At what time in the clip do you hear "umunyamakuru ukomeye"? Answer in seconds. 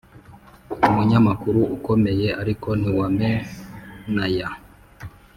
0.87-2.27